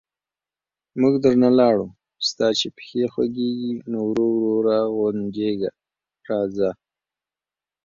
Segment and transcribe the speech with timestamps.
[0.99, 1.87] موږ درنه لاړو،
[2.27, 5.71] ستا چې پښې خوګېږي، نو ورو ورو را غونجېږه
[6.27, 6.69] راځه...